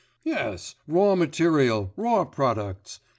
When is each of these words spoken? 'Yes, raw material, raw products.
'Yes, 0.23 0.73
raw 0.87 1.13
material, 1.13 1.93
raw 1.95 2.25
products. 2.25 3.01